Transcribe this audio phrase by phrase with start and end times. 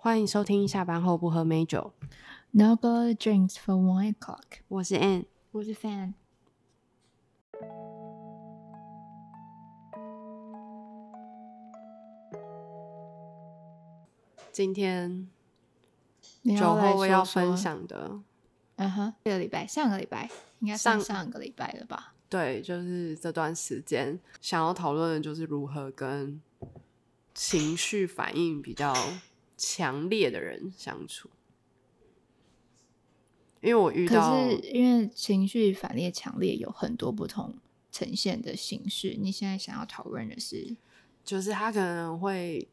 [0.00, 1.92] 欢迎收听下班后不喝美酒
[2.52, 4.60] ，No go drinks for one o'clock。
[4.68, 5.24] 我是 Ann。
[5.50, 6.14] 我是 fan。
[14.52, 15.28] 今天
[16.44, 18.20] 酒来后要说说分，享的，
[18.76, 20.30] 嗯哼，这个礼拜，上个礼拜
[20.60, 22.14] 应该上上上个礼拜了吧？
[22.28, 26.40] 对，就是这段时间想要讨论的就是如何跟
[27.34, 28.94] 情绪反应比较
[29.58, 31.28] 强烈的人相处。
[33.60, 37.58] 因为我遇可到，是因为情绪反烈强烈有很多不同
[37.90, 40.76] 呈现的形式，你现在想要讨论的是，
[41.24, 42.68] 就是他可能会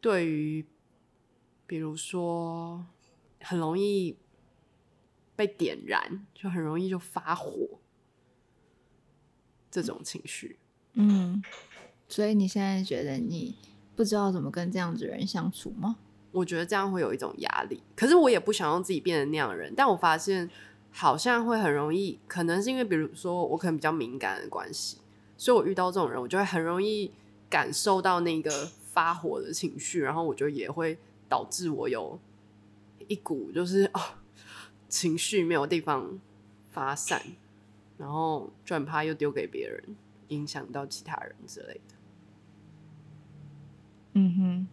[0.00, 0.64] 对于，
[1.66, 2.86] 比如说
[3.40, 4.16] 很容易
[5.34, 7.80] 被点燃，就很容易就发火
[9.68, 10.60] 这种情绪。
[10.92, 11.42] 嗯，
[12.08, 13.56] 所以你现在觉得你
[13.96, 15.96] 不知道怎么跟这样子的人相处吗？
[16.32, 19.72] 我觉得这样会有一种压力，可是我也不想让自己变成那样的人。
[19.74, 20.50] 但我发现
[20.90, 24.98] 好像会很容易，可能是因为比如说我可能比较敏感的关系，
[25.38, 27.10] 所以我遇到这种人，我就会很容易
[27.48, 32.18] 感受到那个发火的情绪，然后我就也会导致我有
[33.08, 34.00] 一股就是哦
[34.90, 36.18] 情绪没有地方
[36.70, 37.22] 发散，
[37.96, 39.96] 然后转怕又丢给别人，
[40.28, 41.95] 影响到其他人之类的。
[44.18, 44.66] 嗯哼，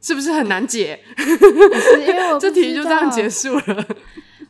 [0.00, 0.98] 是不是很难解？
[1.16, 3.86] 不是因为我这题就这样结束了。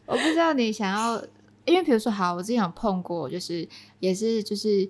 [0.07, 1.23] 我不知道你想要，
[1.67, 3.69] 因为比如说，好，我之前有碰过，就是
[4.01, 4.89] 也是就是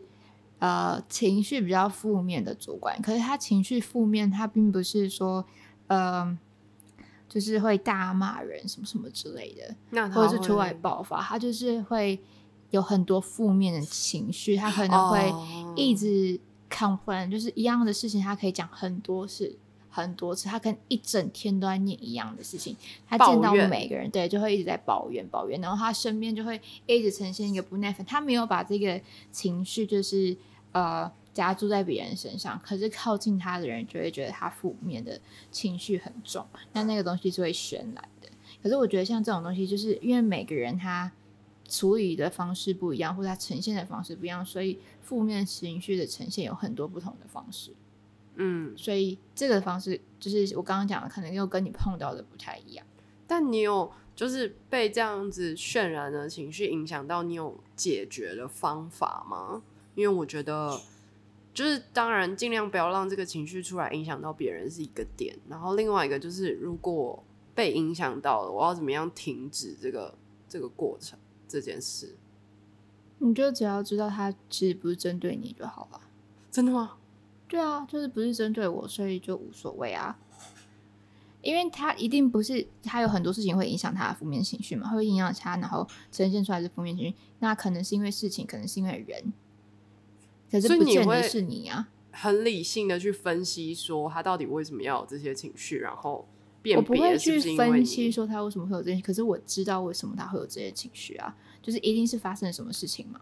[0.61, 5.45] 呃情绪比较负面的主管，可是他情绪负面，他并不是说
[5.89, 6.39] 呃
[7.29, 12.21] 就是会大骂人什么什么之类的，那或者是突然爆发，他就是会
[12.71, 16.39] 有很多负面的情绪，他可能会哦一直
[16.71, 19.57] complain，、就是一样的事情，他可以讲很多次。
[19.89, 22.77] 很多次，他可能一整天都在念一样的事情，
[23.09, 29.01] 他见到每个人，对，就会一直在抱怨抱怨，然后他身边就会一直呈现一个不耐烦，他没有把这个
[29.33, 30.37] 情绪就是
[30.73, 35.19] 呃加注在别人身上，可是靠近他的人就会觉得他负面的
[35.51, 38.29] 情绪很重，那那个东西是会渲染的。
[38.63, 41.11] 可是我觉得像这种东西，就是因为每个人他
[41.69, 47.73] 处理的方式不一样，或者它呈现的方式不一样，所以负面情绪的呈现有很多不同的方式。
[48.37, 52.87] 嗯，所以这个方式就是我刚刚讲的，可能又跟你碰到的不太一样。
[53.27, 59.63] 但你有就是被这样子渲染的情绪影响到，你有解决的方法吗？
[59.95, 60.79] 因为我觉得，
[61.55, 70.15] 就是当然尽量不要让这个情绪出来影响到别人是一个点，然后另外一个就是如果被影响到了，我要怎么样停止这个
[70.47, 72.17] 这个过程这件事？
[73.19, 76.01] 你就只要知道他其实不是针对你就好了。
[76.51, 76.97] 真的吗？
[77.49, 80.19] 对啊，就是不是针对我，所以就无所谓啊。
[81.43, 87.15] 因为他一定不是，他有很多事情会影响他的负面情绪嘛，会影响他，然后呈现出来是负面情绪。
[87.39, 89.33] 那可能是因为事情，可能是因为人，
[90.51, 91.89] 可是不见得是你啊。
[92.11, 96.27] 很理性的去分析说他到底为什么要有这些情绪，然后
[96.63, 103.21] 辨我不会去分析说他为什么会有这些，可是我知道为什么他会有这些情绪啊，就是一定是发生了什么事情嘛。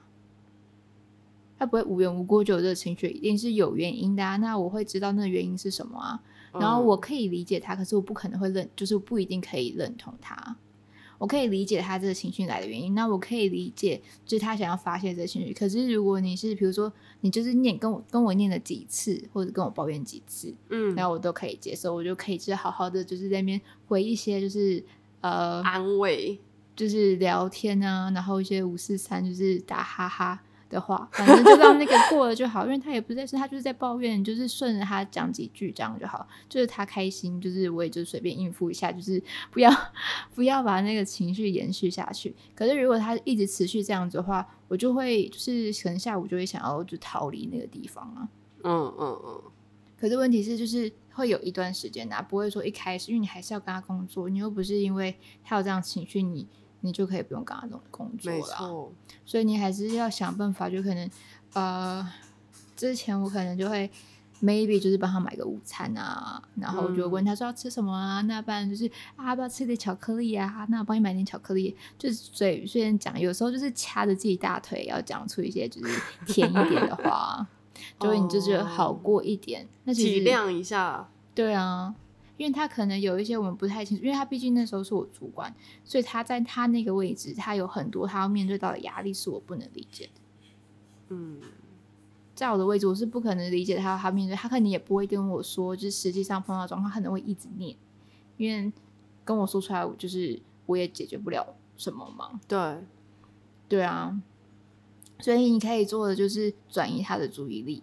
[1.56, 4.36] 他不会无缘无故就有这个情绪，一定是有原因的啊。
[4.36, 6.20] 那我会知道那个原因是什么啊，
[6.52, 10.56] 然后我嗯可以理解他，可是我不可能会认，就是不一定可以认同他。
[11.18, 15.52] 我可以理解他这个情绪来的原因，那我可以理解就是他想要发泄这情绪。
[15.52, 24.82] 可是如果你是比如说你就是念跟我跟我念了几次，或者跟我抱怨几次，嗯然后我都可以接受，我就可以就是好好的就是在那边回一些就是
[25.20, 26.38] 呃安慰。
[26.76, 30.42] 就是聊天啊，然后一些五四三就是打哈哈
[30.74, 39.70] 的话，反正就让那个过了就好，因为他也不是在是他就是在抱怨，就是顺着他讲几句这样就好，就是他开心，就是我也就随便应付一下，就是不要
[40.34, 42.34] 不要把那个情绪延续下去。
[42.54, 48.28] 可是如果他一直持续这样子的话，我就会就是可能下午就会想要就逃离那个地方啊。
[48.64, 49.42] 嗯嗯嗯，
[50.00, 55.14] 可是问题是，就是会有一段时间啊，不会说一开始，因为你还是要跟他工作，你又不是因为
[55.44, 56.46] 他有这样情绪，你
[56.84, 58.92] 你就可以不用跟他工工作没了。
[59.24, 61.10] 所以你还是要想办法，就可能
[61.54, 62.06] 呃，
[62.76, 63.90] 之前我可能就会
[64.42, 68.84] maybe 就是帮他买个午餐啊，然后我就问他说要吃什么啊，那不然就是
[69.16, 70.66] 啊要不要吃点巧克力啊？
[70.68, 77.46] 那我帮你买点巧克力，就是随虽然讲，有时候就是掐着自己大腿要讲出一些就是甜一点的话，
[77.98, 79.66] 就会你就觉得好过一点。
[79.84, 81.94] 那体谅一下，对啊，
[82.36, 85.54] 因为他可能有一些我们不太清楚，因为他毕竟那时候是我主管，
[85.84, 90.20] 所以他在他那个位置，他有很多他要面对到的压力是我不能理解的。
[91.10, 91.40] 嗯，
[92.34, 97.76] 在我的位置，我是不可能理解他他面对他，可能也不会跟我说，就是实际上碰到状况，可能会一直念，
[98.36, 98.72] 因为
[99.24, 102.40] 跟我说出来，就是我也解决不了什么嘛。
[102.48, 102.58] 对，
[103.68, 104.20] 对啊，
[105.20, 107.82] 所以你可以做的就是转移他的注意力，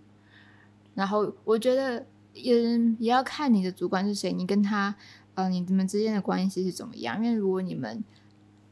[0.95, 4.95] 然后我觉得也也要看你的主管是谁，你跟他
[5.35, 8.03] 呃你们之间的关系是怎么样，因为如果你们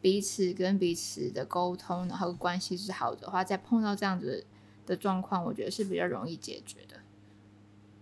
[0.02, 4.46] 彼此跟彼此的沟通，然后关系是好的话，在碰到这样子
[4.86, 6.98] 的状况，我觉得是比较容易解决的。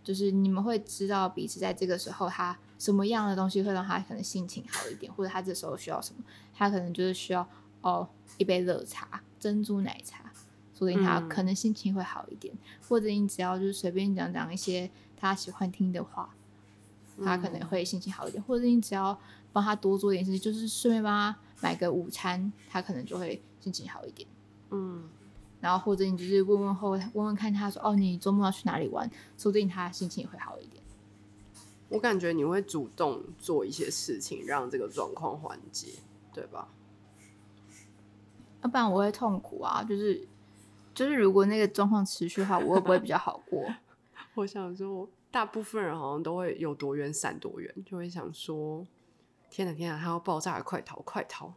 [0.03, 6.23] 就是你们会知道彼此在这个时候他什么样的东西会让他可能心情好一点，或者他这时候需要什么，
[6.53, 7.45] 他可能就是需要
[7.81, 8.07] 哦
[8.37, 10.31] 一杯热茶、珍珠奶茶，
[10.73, 11.27] 所以他嗯。
[11.27, 12.55] 可能心情会好一点，
[12.87, 16.29] 或者你只要就是随便讲讲一些他喜欢听的话，
[17.23, 19.19] 他可能会心情好一点，或者你只要
[19.51, 24.27] 帮他多做点事情，就是顺便帮他买个午餐，他可能就会心情好一点。
[24.69, 25.09] 嗯，
[25.59, 30.83] 然后或者你就是问问后问问看他说哦，你周末要去哪里玩，说不定他心情也会好一点。
[31.89, 35.93] 我感觉你会主动做一些事情，让这个状况缓解，
[36.33, 36.67] 对吧？
[38.61, 40.27] 要不然我会痛苦啊，就是
[40.93, 43.63] 就是如果那个状况持续的话，我会不会比较好过？
[44.37, 48.85] 我想说，大部分人好像都会有多远闪多远，就会想说：
[49.49, 51.55] 天哪，天哪，他要爆炸了，快逃，快逃！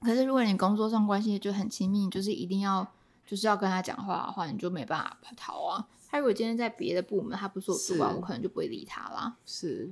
[0.00, 2.90] 可是如果你工作上关系就很亲密，你就是一定要
[3.26, 5.88] 就是要跟他讲话的话，你就没办法逃啊。
[6.08, 9.90] 他如果今天在别的部门，他不是我主管，我可能就不会理他啦，是，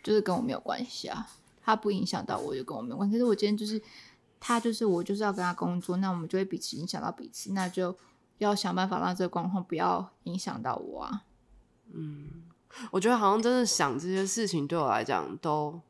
[0.00, 1.28] 就是跟我没有关系啊，
[1.60, 3.14] 他不影响到我，就跟我没有关系。
[3.14, 3.82] 可是我今天就是
[4.40, 7.96] 他就是我就是要跟他工作，那我们就会彼此影响到彼此，那就
[8.38, 11.24] 要想办法让这个状况不要影响到我啊。
[11.92, 12.44] 嗯
[12.90, 15.80] 我觉得好像真的想这些事情对我来讲，都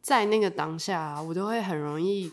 [0.00, 2.32] 在那个当下、我都会很容易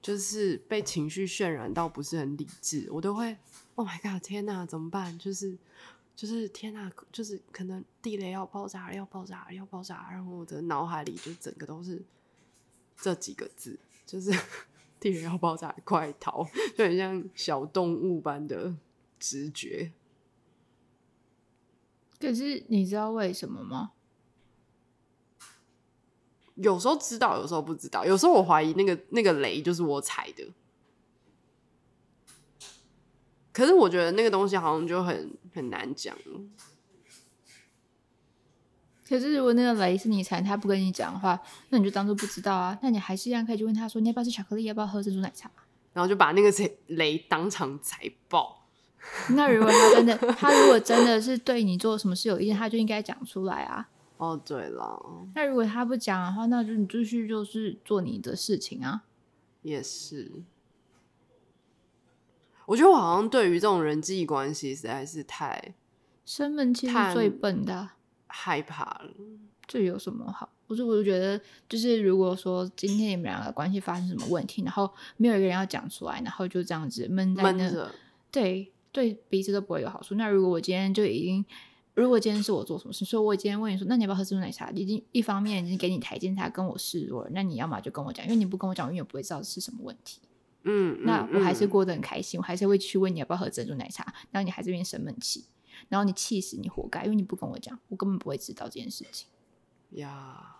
[0.00, 3.36] 就是被情绪渲染到不是很理智，我都会
[3.74, 5.18] Oh my god，天哪，怎么办？
[5.18, 5.58] 就是
[6.14, 12.02] 就是天哪，就是可能地雷要爆炸，要爆炸，要爆炸，然后我的脑海里就整个都是
[12.96, 14.32] 这几个字，就是
[14.98, 16.44] 地雷要爆炸，快逃，
[16.76, 18.74] 就很像小动物般的
[19.18, 19.92] 直觉。
[22.18, 23.92] 可是你知道为什么吗？
[26.54, 28.04] 有时候知道，有时候不知道。
[28.06, 30.54] 有时候我怀疑那个那个雷就是我踩的，
[33.52, 36.16] 可是我觉得那个东西好像就很很难讲。
[39.08, 42.76] 可是如果那个雷是你踩，他不跟你讲的话，那你就当做不知道啊。
[42.82, 45.50] 那你还是一样可以去问他说，你要不要吃巧克力，要不要喝珍珠奶茶？
[45.92, 48.66] 然后就把那个雷雷当场踩爆。
[49.30, 53.88] 那如果他真的，他如果真的是对你做什么事有意见，他就应该讲出来啊。
[54.16, 59.04] 哦，对了，那如果他不讲的话，那就你继续就是做你的事情啊。
[59.62, 60.42] 也是。
[62.66, 65.74] 我觉得我好像对于这种人际关系实在是太
[66.24, 67.95] 生闷气是最笨的啊、
[68.36, 69.10] 害怕了。
[69.66, 70.48] 这有什么好？
[70.66, 77.90] 不是，我就觉得，就是如果说今天你们两个关系发生什么问题，然后没有一个人要讲出来，然后就这样子闷在那，着，
[78.30, 80.14] 对对，彼此都不会有好处。
[80.14, 81.44] 那如果我今天就已经，
[81.94, 84.70] 如果今天是我做什么事，所以我今天问你说，那你要不要喝珍珠奶茶？
[84.70, 90.20] 已经一方面已经给你台阶下，跟我示弱了，那你要么就跟我讲，因为你不跟我讲，我永远不会知道是什么问题。
[90.62, 95.44] 嗯，那我还是过得很开心，我还是会去问你要不要喝珍珠奶茶，然后你还是边生闷气，
[95.88, 99.28] 然后你气死，你活该，因为你不跟我讲，我根本不会知道这件事情。
[99.90, 100.56] 呀，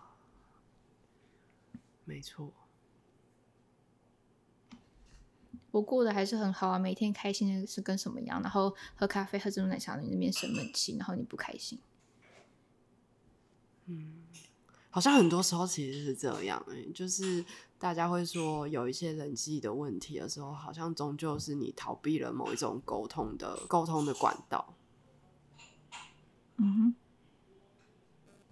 [2.05, 2.53] 没错。
[5.73, 11.79] 我过得还是很好啊，每天开心的是跟什么样，然后喝咖啡、喝珍珠奶茶，你那边生闷气，然后你不开心。
[13.87, 14.25] 嗯
[14.89, 17.45] 好像很多时候其实是这样、欸，就是
[17.79, 24.75] 大家会说有一些人际的问题的时候，好像终究是你逃避了某一种沟通的沟通的管道。
[26.59, 26.95] 嗯哼，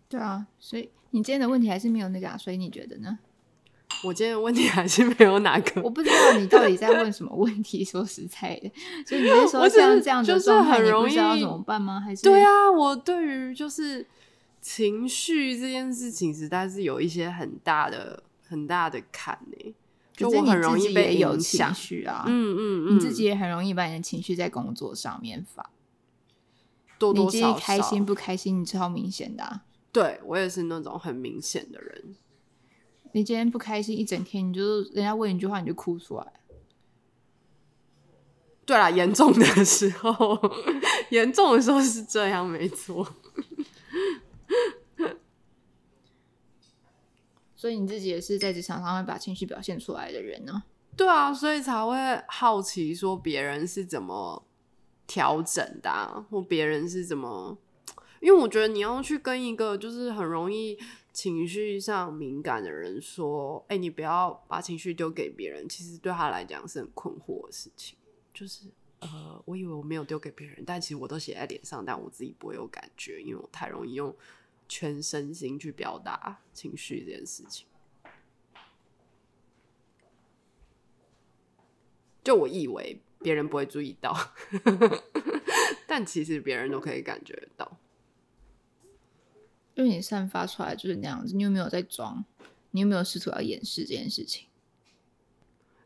[0.09, 3.19] 对啊，所以你今天的问题还是没有那个啊，所以你觉得呢？
[4.03, 8.71] 我今天的问题还是没有哪个我不知道你到底在问什么 问题，说实在的，
[9.07, 12.01] 所以你是我说像这样的就是状态，你不很容易知道怎么办吗？
[12.01, 14.07] 还是对啊，我对于就是
[14.61, 19.75] 情绪这件事情，实在是有一些很大的很大的坎呢、
[20.15, 21.75] 就我很容易被也有情影响。
[21.75, 25.71] 绪啊，嗯嗯嗯，你自己也很容易把你的情绪在工作上面发。
[26.99, 29.65] 多多你今天少少开心不开心，你超明显的、啊。
[29.93, 32.17] 对我也是那种很明显的人。
[33.13, 36.33] 你今天不开心一整天，你就人家问你一句话你就哭出来。
[38.67, 40.39] 对啦，严重的时候，
[41.11, 43.07] 严重的时候是这样，没错。
[47.55, 50.65] 所以你自己也是在职场上会把情绪表现出来的人呢、
[50.97, 51.97] 对啊，所以才会
[52.29, 54.45] 好奇说别人是怎么
[55.07, 57.59] 调整的、啊，或别人是怎么，
[58.21, 60.79] 因为我觉得你要去跟一个就是很容易
[61.13, 67.97] 情绪上敏感的人说，哎、你不要把情绪丢给别人，其实对他来讲是很困惑的事情，
[68.33, 68.69] 就是。
[69.01, 74.17] 呃，我以为我没有丢给别人，但其实我都写在脸上，但我自己不会有感觉，因为我太容易用
[74.67, 77.67] 全身心去表达情绪这件事情。
[82.23, 84.15] 就我以为别人不会注意到，
[85.89, 87.79] 但其实别人都可以感觉到。
[89.75, 92.23] 因为你散发出来就是那样子，你有没有在装？
[92.73, 94.47] 你有没有试图要掩饰这件事情？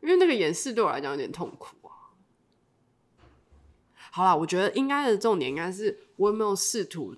[0.01, 2.11] 因为那个掩饰对我来讲有点痛苦啊。
[4.11, 7.15] 好啦，我觉得应该的重点应该是我有没有试图，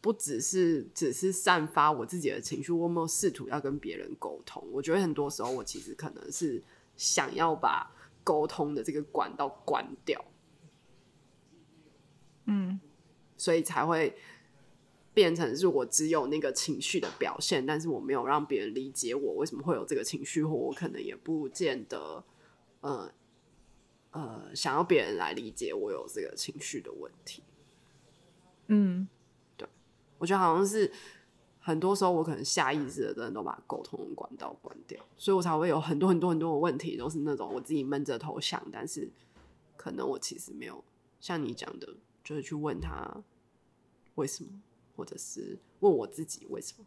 [0.00, 4.64] 不只是只是散发我自己的情绪，我有没有试图要跟别人沟通？
[4.72, 6.62] 我觉得很多时候我其实可能是
[6.96, 7.90] 想要把
[8.24, 10.24] 沟通的这个管道关掉，
[12.46, 12.80] 嗯，
[13.36, 14.16] 所以才会
[15.12, 22.24] 变成是我只有那个情绪的表现，但是我没有让别人理解我为什么会有这个情绪，或我可能也不见得，
[22.80, 23.12] 呃
[24.10, 27.42] 呃，想要别人来理解我有这个情绪的问题。
[28.68, 29.06] 嗯，
[29.56, 29.68] 对
[30.18, 30.90] 我觉得好像是
[31.66, 39.10] 很多时候我可能下意识的真的都把沟通管道关掉，所以我才会有很多很多很多的问题，都是那种我自己闷着头想，但是
[39.74, 40.84] 可能我其实没有
[41.20, 43.24] 像你讲的，就是去问他
[44.16, 44.50] 为什么，
[44.94, 46.84] 或者是问我自己为什么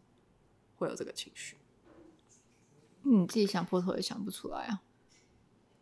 [0.76, 1.56] 会有这个情绪，
[3.02, 4.80] 你自己想破头也想不出来啊，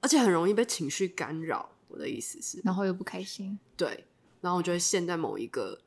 [0.01, 1.69] 而且很容易被情绪干扰。
[1.89, 3.59] 我的意思是，然后又不开心。
[3.77, 4.07] 对，
[4.41, 5.79] 然后我就会陷在某一个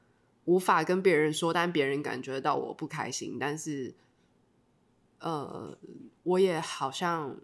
[0.49, 3.93] 无法跟别人说，但别人感觉到我不开心，但是
[5.19, 5.77] 呃，
[6.23, 7.37] 我也好像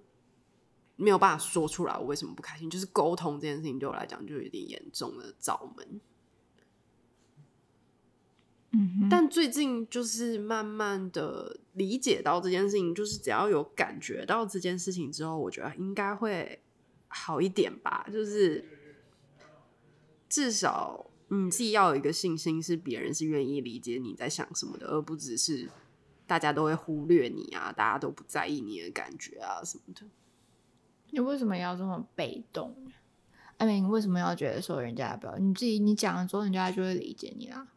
[0.95, 6.01] 没有办法说出来我为什么不开心，就是沟通这件事情对我来讲就有点严重的罩门。
[8.71, 16.59] 嗯，但最近就是慢慢的理解到这件事情，就是只要有感觉到这件事情之后，我觉得应该会
[17.07, 18.07] 好一点吧。
[18.11, 18.65] 就是
[20.27, 25.69] 至少你自己要有一个信心，是别人是愿意理解你在想什么的，而不只是
[26.27, 30.01] 大家都会忽略你啊，大家都不在意你的感觉啊什么的。
[31.11, 32.75] 你为什么要这么被动？
[33.57, 37.67] 艾明，你为什么要觉得说人家不要你自己你讲了之后，人家就会理解你啦？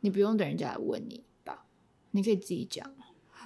[0.00, 1.66] 你不用等人家来问你吧？
[2.12, 2.88] 你可以自己讲。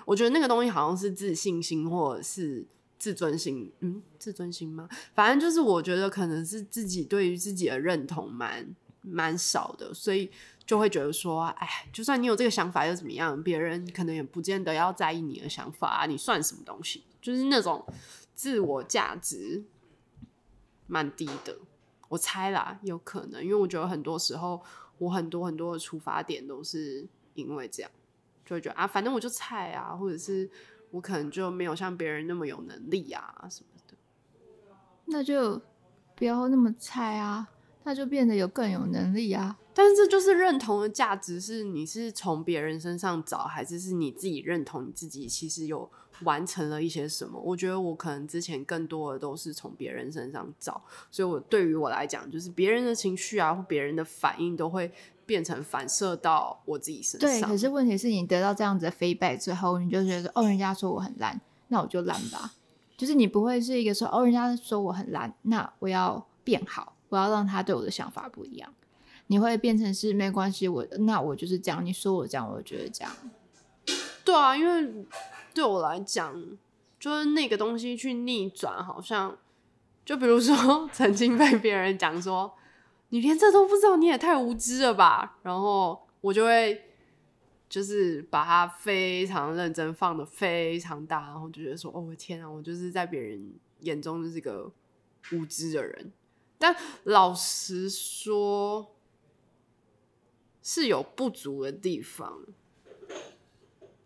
[0.05, 2.67] 我觉得那个东西好像是自信心或者是
[2.99, 4.89] 自尊心，嗯，自尊心吗？
[5.15, 10.31] 反正就是我觉得可能是自己对于自己的认同蛮蛮少的，所以
[10.65, 13.43] 就会觉得说，哎，就算你有这个想法又怎么样？
[13.43, 17.05] 别人可能也不见得要在意你的想法啊，你算什么东西？
[17.21, 17.85] 就是那种
[18.35, 19.65] 自我价值
[20.87, 21.59] 蛮低的，
[22.09, 24.63] 我猜啦，有可能，因为我觉得很多时候
[24.99, 27.91] 我很多很多的出发点都是因为这样。
[28.43, 30.51] 就会觉得啊，反正我就菜啊，或者是
[30.91, 33.95] 我可能就没有像别人那么有能力啊什么的。
[35.05, 35.61] 那就
[36.17, 37.49] 不要那么菜啊，
[37.85, 39.57] 那就变得有更有能力啊。
[39.73, 45.89] 但是这就是认同的价值，是你是从别人身上找，还是是你自己认同你自己其实有
[46.23, 47.41] 完成了一些什么？
[47.41, 54.93] 我觉得我可能之前更多的都是从别人身上找，所以我对于我来讲，就是别人的情绪啊或别人的反应都会
[55.25, 57.49] 变成反射到我自己身上对，上。
[57.49, 62.53] 可是问题是你得到这样子的 feedback 之后，你就觉得哦，人家说我很烂，那我就烂吧。
[62.99, 68.75] 就是你不会是一个说哦，人家说我很烂，那我要变好，我要让他对我的想法不一样。
[69.27, 73.13] 你会变成是没关系，我那我就是这样，你说我这样，我就觉得这样。
[74.25, 75.07] 对啊，因为
[75.55, 76.35] 对我来讲，
[76.99, 79.39] 就是那个东西去逆转，好像
[80.05, 82.53] 就比如说 曾经被别人讲说
[83.11, 86.83] 你连这都不知道，你也太无知了吧，然后我就会
[87.69, 94.73] 就是把它非常认真放的非常大，然后就觉得说哦天啊，我就是在别人眼中就是个
[95.33, 96.13] 无知的人。
[96.61, 98.95] 但老实说，
[100.63, 102.45] 是有不足的地方。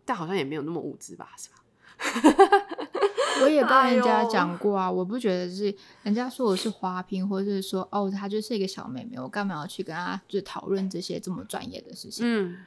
[0.05, 1.55] 但好像也没有那么无知吧，是吧？
[3.41, 12.25] 我也跟人家讲过啊，我不觉得是人家说我是花瓶，或者是说哦，她就是一个小妹妹，我干嘛要去跟她就是讨论这些这么专业的事情？
[12.25, 12.57] 嗯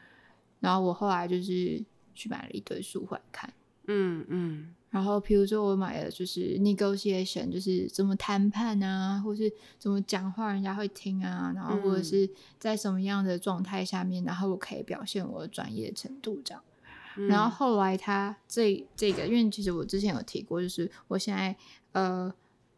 [0.61, 1.81] 然后我后来就是
[2.15, 3.53] 去买了一堆书回来看。
[3.87, 12.05] 嗯嗯然后，比如说我买的就是 negotiation，就是怎么谈判啊，或是怎么讲话人家会听啊，然后或者嗯。
[12.05, 16.63] 是在什么样的状态下面，然后我可以表现我的专业程度这样。
[17.17, 21.55] 嗯，然后后来他这这个，因为其实我之前有提过，就是我现在
[21.93, 22.33] 呃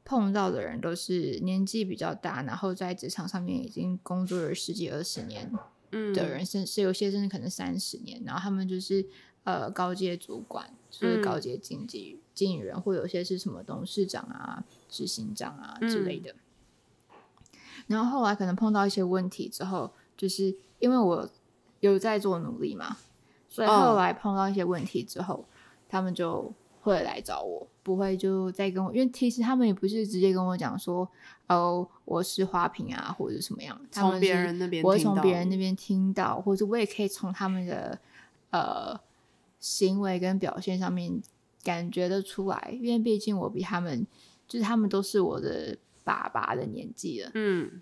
[0.04, 5.48] 碰到的人都是年纪比较大，然后在职场上面已经工作了十几二十年
[5.92, 6.12] 嗯。
[6.12, 9.06] 的人，甚是有些甚至可能三十年，然后他们就是
[9.52, 16.34] 呃高阶主管，就是高嗯阶经纪经理人，或有些是什么董事长啊、执行长啊之类嗯的。
[17.86, 21.28] 然后后来可能碰到一些问题之后，就是因为我
[21.80, 22.96] 有在做努力嘛，
[23.48, 25.44] 所以哦后来碰到一些问题之后，
[25.88, 26.52] 他们就
[26.82, 31.08] 会来找我，不会就再跟我，因为其实他们也不是直接跟我讲说，
[31.48, 37.98] 哦，我是花瓶啊，或者是什么样，他们从别人那边我会从别人那边听到，或者我也可以从他们的
[38.50, 38.98] 呃
[39.60, 41.22] 行为跟表现上面
[41.62, 44.04] 感觉得出来，因为毕竟我比他们，
[44.48, 47.80] 就是他们都是我的爸爸的年纪了，嗯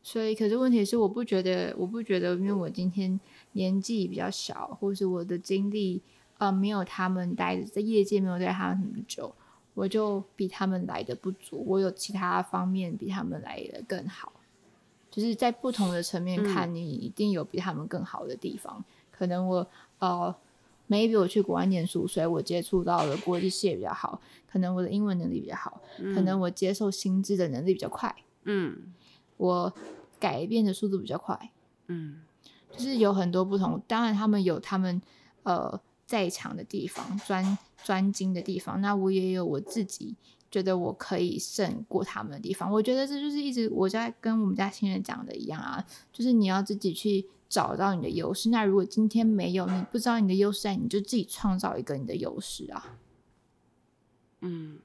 [0.00, 3.20] 所以，可是问题是，我不觉得，我不觉得，因为我今天
[3.52, 6.00] 年纪比较小，或是我的经历
[6.38, 9.34] 呃没有他们待在业界没有待他们那么久，
[9.74, 11.62] 我就比他们来的不足。
[11.66, 14.32] 我有其他方面比他们来的更好，
[15.10, 18.82] 就是在不同的层面看，你一定有比他们更好的地方。
[19.18, 19.66] 可能我
[19.98, 20.32] 呃
[20.88, 25.80] ，maybe 我去国外念书，所以我接触到的国际视野比较好，可能我的英文能力比较好，
[26.14, 28.14] 可能我接受新知的能力比较快。
[28.44, 28.94] 嗯
[29.36, 29.74] 我
[30.20, 31.50] 改变的速度比较快，
[31.88, 32.20] 嗯
[32.72, 33.82] 就是有很多不同。
[33.86, 35.00] 当然，他们有他们
[35.42, 38.80] 呃在场的地方，专专精的地方。
[38.80, 40.14] 那我也有我自己
[40.50, 42.70] 觉得我可以胜过他们的地方。
[42.72, 48.50] 我觉得这就是一直我在跟我们家新人讲的一样啊，就是你要自己去找到你的优势。
[48.50, 52.98] 那如果今天没有，你不知道你的优势在，你就自己创造一个你的优势啊。
[54.40, 54.78] 嗯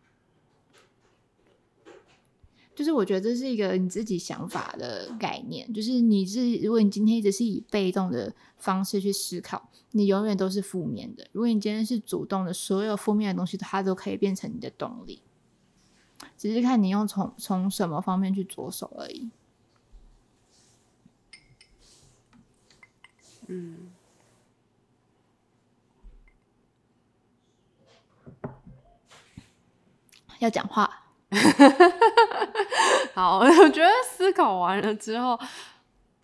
[2.76, 11.28] 就是我觉得这是一个你自己想法的概念，就是你是如果你今天一直是以被动的方式去思考，你永远都是负面的。
[11.34, 15.22] 如果你今天是主动的，所有负面的东西它都可以变成你的动力，
[16.36, 19.30] 只是看你用从从什么方面去着手而已。
[23.54, 23.92] 嗯，
[30.40, 30.90] 要讲话，
[33.14, 35.40] 好， 我觉得思考完了之后，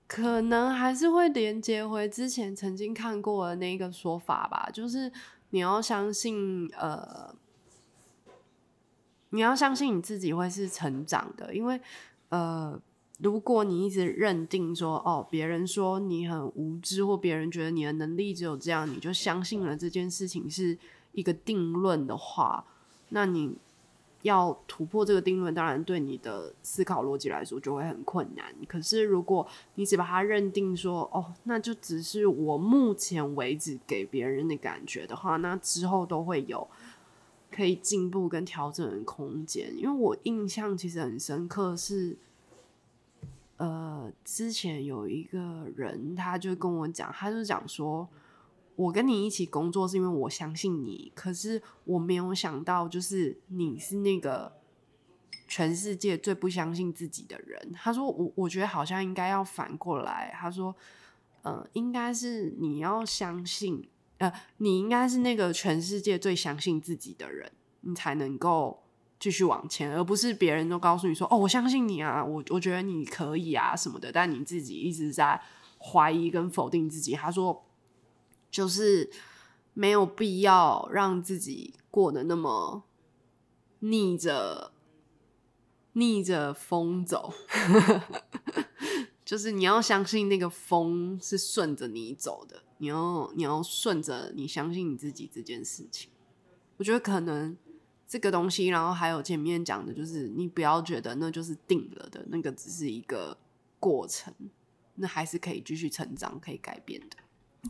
[0.08, 5.12] 可能还是会连接回之前曾经看过的那个说法吧，就是
[5.52, 7.32] 你要相信，呃，
[9.30, 11.80] 你要相信你自己会是成长的，因为，
[12.30, 12.82] 呃，
[13.20, 20.78] 如果你一直认定说，哦，别人说你很无知，或别人觉得你的能力只有这样，你就相信了这件事情是
[21.12, 22.66] 一个定论的话，
[23.10, 23.58] 那你
[24.22, 28.46] 要突破这个定论，当然对你的思考逻辑来说就会很困难。
[28.68, 36.66] 可是如果你只把它认定说，哦，那就只是我目前为止给别人的感觉的话，那之后都会有
[37.52, 39.74] 可以进步跟调整的空间。
[39.78, 42.18] 因为我印象其实很深刻是，
[43.60, 48.10] 呃，之前有一个人他就跟我讲，他就讲说。
[48.80, 54.54] 我跟你一起工作是因为我相信你，可是我没有想到，就是你是那个
[55.50, 57.74] 全世界最不相信自己的人。
[57.74, 60.34] 他说我我觉得好像应该要反过来。
[60.34, 60.74] 他说，
[61.42, 63.86] 呃，应该是你要相信，
[64.20, 68.82] 呃，你应该是那个全世界最相信自己的人，你才能够
[69.20, 75.42] 继续往前，而不是别人都告诉你说，哦，我相信你啊，我我觉得你可以啊什么的，但你自己一直在
[75.78, 77.14] 怀疑跟否定自己。
[77.14, 77.66] 他说。
[78.52, 79.12] 就是
[79.76, 82.84] 没有必要让自己过得那么
[83.82, 84.72] 逆着
[85.94, 87.32] 逆着风走，
[89.24, 96.10] 就是你要相信那个风是顺着你走的，你要你要顺着你相信你自己这件事情。
[96.78, 97.56] 我觉得可能
[98.10, 103.38] 这个东西，然后还有前面讲的，就是你不要觉得那就是定了的，那个只是一个
[103.80, 104.34] 过程，
[104.96, 107.18] 那还是可以继续成长、可以改变的。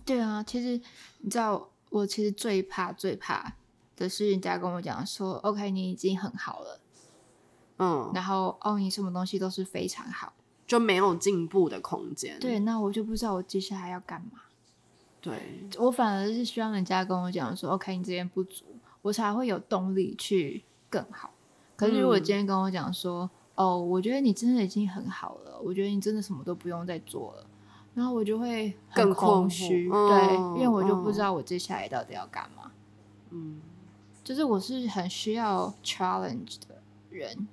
[0.06, 0.82] 对啊，其实
[1.17, 3.54] 你知道，我其实最怕最怕
[3.97, 6.80] 的是人家跟我讲说，OK，你已经很好了，
[7.80, 10.32] 嗯，然后哦，你什么东西都是非常好，
[10.65, 12.39] 就没有进步的空间。
[12.39, 14.43] 对，那我就不知道我接下来要干嘛。
[15.19, 18.63] 对，我反而是希望人家跟我讲说，OK，你这边不足，
[19.01, 21.31] 我才会有动力去更好。
[21.75, 27.45] 可是如果嗯今天跟我讲说，哦，我觉得你真的已经很好了，我觉得你真的什么都不用再做了。
[27.95, 32.71] 然后我就会很更空虚，嗯对，因为我就不嗯知道我接下来到底要干嘛。
[33.31, 33.62] 嗯
[34.23, 37.47] 就是我是很需要 challenge 的人，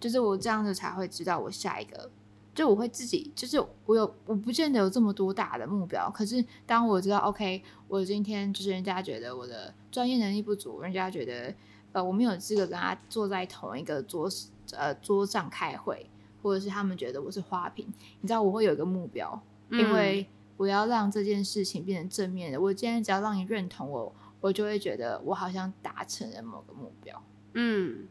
[0.00, 2.10] 就是我这样子才会知道我下一个，
[2.56, 11.54] 就我会自己，就是我有我不见得有这么多大的目标，可是当我知道 OK，我今天就是人家觉得我的专业能力不足，人家觉得
[11.92, 14.28] 呃，我没有资格跟他坐在同一个桌
[14.72, 16.08] 呃桌上开会，
[16.42, 17.86] 或者是他们觉得我是花瓶。
[18.20, 19.38] 你知道我会有一个目标，
[19.70, 22.58] 因为我要让这件事情变成正面的。
[22.58, 27.22] 我今天只要让你认同我，我就会觉得我好像达成了某个目标。
[27.54, 28.08] 嗯，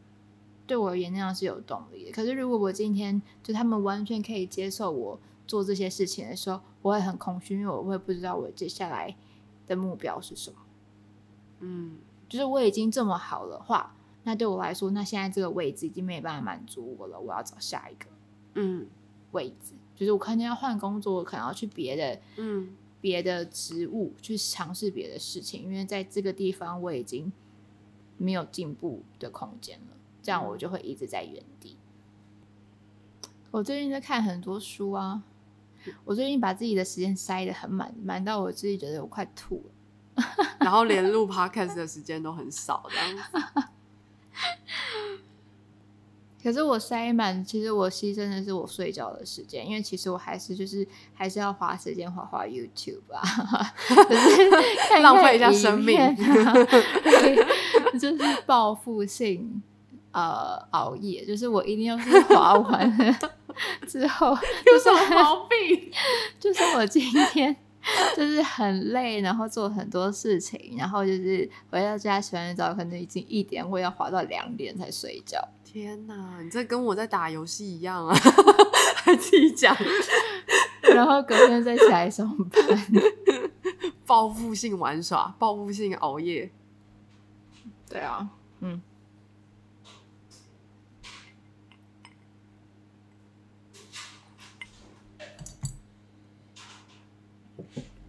[0.66, 2.10] 对我而言那样是有动力的。
[2.12, 9.14] 可是如果我今天就他们完全可以接受我做这些事情的时候，我会很空虚，因为我会不知道我接下来
[9.66, 10.56] 的目标是什么。
[11.60, 11.98] 嗯，
[12.28, 18.06] 就是我已经这么好的话，那对我来说，那现在这个位置已经没办法满足我了，我要找下一个
[18.54, 18.86] 嗯
[19.32, 19.72] 位置。
[19.94, 27.32] 就是我可能要换工作，我可能要去别的嗯别的职务去尝试别的事情，因为在这个地方我已经
[28.18, 29.95] 没有进步的空间了，
[30.26, 31.76] 这样我就会一直在原地。
[33.52, 35.22] 我最近在看很多书啊，
[36.04, 39.72] 我最近把自己的时间塞得很满，满到我自己觉得我快吐了。
[40.58, 43.22] 然后连录 podcast 的时间都很少，这样子。
[46.42, 50.84] 可是我塞满，其实我牺牲的是我睡觉的时间，因为其实我还是就是
[51.14, 53.22] 还是要花时间花花 YouTube 啊，
[55.02, 55.96] 浪费一下生命
[58.00, 59.62] 就是报复性
[60.16, 63.18] 呃熬夜， 就是我一定要是滑完了
[63.86, 64.28] 之后，
[64.66, 65.90] 有什么毛病？
[66.40, 67.02] 就是我今
[67.32, 67.54] 天
[68.16, 75.38] 就是很累，然后做很多事情，然后就是回到家洗完澡，可能已经一点，我要滑到两点才睡觉。
[75.62, 78.16] 天哪，你这跟我在打游戏一样啊！
[79.04, 79.76] 还自己讲
[80.94, 82.62] 然后隔天再起来上班。
[84.06, 86.50] 报复性玩耍、报复性熬夜。
[87.90, 88.26] 对啊，
[88.60, 88.80] 嗯。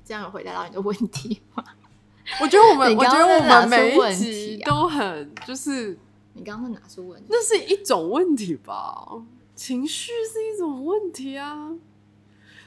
[0.08, 1.62] 这样有回答到你的问题吗？
[2.42, 5.98] 我觉得我们，我觉得我们每一集都很就是，
[6.34, 7.28] 你刚刚是哪出问题？
[7.30, 9.22] 那是一种问题吧？
[9.54, 11.74] 情绪是一种问题啊。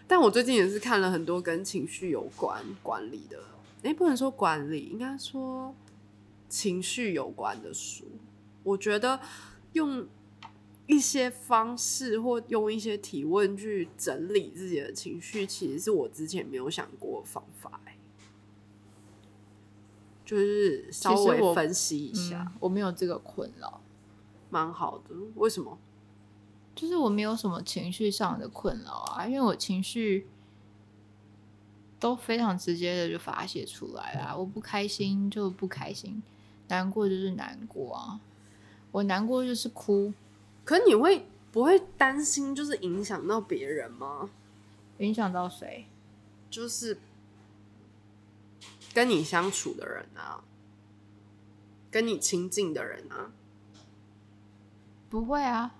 [0.06, 3.38] 但我最近也是看了很多跟情绪有关管理的，
[3.82, 5.74] 哎、不能说管理，应该说
[6.48, 8.04] 情绪有关的书。
[8.62, 9.20] 我觉得
[9.72, 10.06] 用
[10.90, 17.94] 一些方式或用一些提问去整理自己的情绪，其实是我之前没有想过的方法、欸。
[20.24, 23.80] 就是稍微分析一下，嗯，我没有这个困扰，
[24.48, 25.14] 蛮、好的。
[25.36, 25.78] 为什么？
[26.74, 30.26] 就是我没有什么情绪上的困扰啊，因为我情绪
[31.98, 34.34] 都非常直接的就发泄出来啦。
[34.36, 36.22] 我不开心就不开心，
[36.68, 38.20] 难过就是难过啊。
[38.92, 40.12] 我难过就是哭，
[40.64, 44.30] 可你会不会担心，就是影响到别人吗？
[44.98, 45.86] 影响到谁？
[46.50, 46.98] 就是
[48.92, 50.44] 跟你相处的人啊，
[51.90, 53.32] 跟你亲近的人啊。
[55.08, 55.74] 不会啊，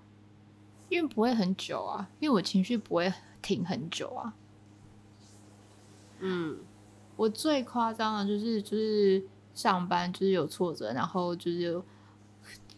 [0.89, 4.33] 因为不会很久啊，因为我情绪不会停很久啊。
[6.19, 6.59] 嗯
[7.15, 11.81] 我最夸张的就是就是上班就是有挫折，然后就是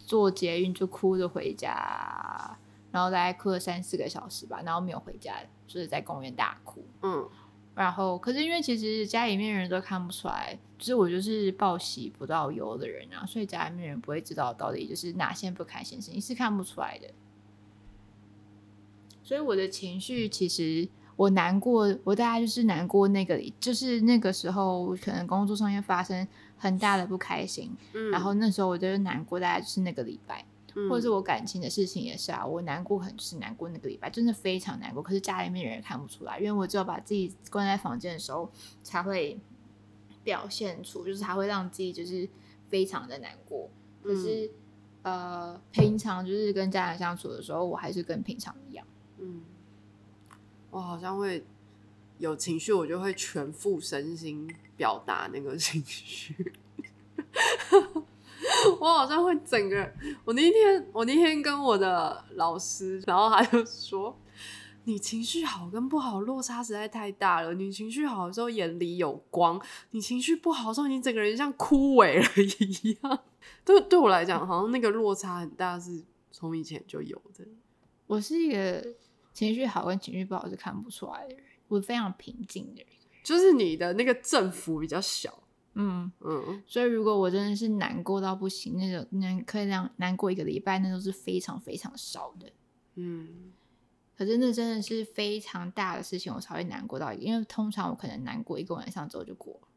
[0.05, 2.57] 坐捷运就哭着回家，
[2.91, 5.35] 然后大概哭了三四个小时吧，然后没有回家，
[5.67, 6.83] 就是在公园大哭。
[7.01, 7.27] 嗯
[7.75, 17.07] 然后，可是因为其实家里面人都看不出来，就是我就是报喜不报忧的人啊，所以家里面人不会知道到底就是哪些不开心事情是看不出来的。
[19.23, 26.27] 所以我的情绪其实我难过，我大概就是难过那个，就是那个时候可能工作上面发生
[26.63, 30.45] 很大的不开心，嗯，然后那时候我就难过，大概就是那个礼拜。
[30.75, 35.03] 嗯或者是我感情的事情也是啊，我难过很就是难过那个礼拜，真的非常难过。
[35.03, 39.39] 可是家里面人也看不出来，因为我只有把自己关在房间的时候才会
[40.23, 42.27] 表现出，就是才会让自己就是
[42.69, 43.69] 非常的难过。
[44.01, 44.49] 可是、
[45.03, 48.83] 呃，平常就是跟家人相处的时候，我还是跟平常一样。
[49.19, 49.43] 嗯，
[50.71, 51.45] 我好像会
[52.17, 56.52] 有情绪，我就会全副身心表达那个 情绪。
[58.79, 59.91] 我好像会整个，
[60.25, 64.19] 我那天我那天跟我的老师，然后他就说，
[64.85, 67.53] 你情绪好跟不好落差实在太大了。
[67.53, 73.19] 你情绪好的时候眼里有光，你情绪不好的时候，你整个人像枯萎了一样。
[73.65, 77.45] 对，对我来讲，好像那个落差很大，是从以前就有的。
[78.07, 78.85] 我是一个
[79.33, 82.87] 情绪好跟情绪不好是看不出来的人，我非常平静的人。
[83.23, 85.42] 就是你的那个振幅比较小，
[85.73, 86.63] 嗯，嗯。
[86.67, 92.51] 所以如果我真的是难过到不行，那种能可以让难过一个礼拜，那都是非常非常少的。
[92.95, 93.51] 嗯。
[94.15, 99.67] 可是那真的是非常大的事情，我才会难过到一个，因为通常我可能难过一个晚上之后就过了，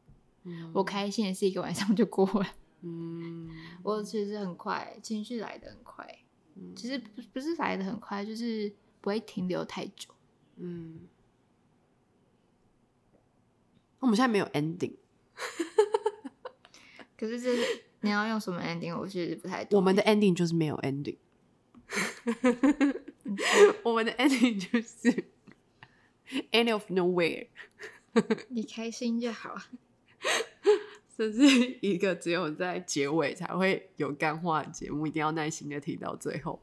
[0.43, 2.47] 嗯，我开心也是一个晚上就过了。
[2.81, 3.49] 嗯，
[3.81, 6.19] 我其实很快，情绪来的很快，
[6.55, 6.75] 嗯。
[6.75, 10.11] 其实不不是来的很快，就是不会停留太久。
[10.57, 10.99] 嗯，
[13.99, 14.95] 我们现在没有 ending，
[17.17, 19.77] 可是这是你要用什么 ending，我其实不太懂。
[19.77, 21.17] 我们的 ending 就是没有 ending，
[23.83, 25.25] 我们的 ending 就是
[26.51, 27.47] end of nowhere，
[28.49, 29.55] 你开心就好。
[31.17, 36.61] 这是一个只有在结尾才会有干话的节目，一定要耐心的听到最后。